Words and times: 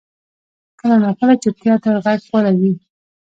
کله 0.79 0.95
ناکله 1.03 1.33
چپتیا 1.43 1.73
تر 1.83 1.95
غږ 2.05 2.19
غوره 2.29 2.51
وي. 2.59 2.73